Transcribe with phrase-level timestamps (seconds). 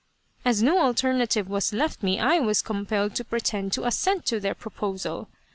[0.45, 4.55] "As no alternative was left me, I was compelled to pretend to assent to their
[4.55, 5.29] proposal.